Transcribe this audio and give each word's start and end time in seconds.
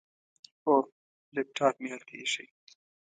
هو، 0.63 0.75
لیپټاپ 1.35 1.75
مې 1.81 1.89
هلته 1.93 2.13
ایښی. 2.17 2.45